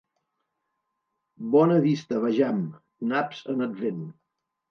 [1.57, 2.63] Bona vista vejam,
[3.13, 4.03] naps en Advent.